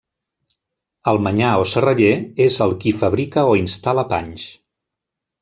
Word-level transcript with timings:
El 1.11 1.19
manyà 1.27 1.51
o 1.63 1.67
serraller 1.73 2.15
és 2.47 2.57
el 2.67 2.73
qui 2.85 2.95
fabrica 3.03 3.45
o 3.53 3.53
instal·la 3.61 4.09
panys. 4.17 4.49